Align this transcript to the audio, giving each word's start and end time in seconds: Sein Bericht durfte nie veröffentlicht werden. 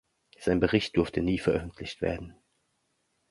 Sein 0.39 0.59
Bericht 0.59 0.97
durfte 0.97 1.21
nie 1.21 1.37
veröffentlicht 1.37 2.01
werden. 2.01 2.33